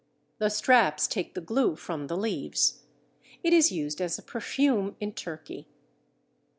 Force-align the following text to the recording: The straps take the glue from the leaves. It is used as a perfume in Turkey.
The 0.39 0.49
straps 0.49 1.07
take 1.07 1.35
the 1.35 1.41
glue 1.41 1.75
from 1.75 2.07
the 2.07 2.17
leaves. 2.17 2.81
It 3.43 3.53
is 3.53 3.71
used 3.71 4.01
as 4.01 4.17
a 4.17 4.23
perfume 4.23 4.95
in 4.99 5.13
Turkey. 5.13 5.67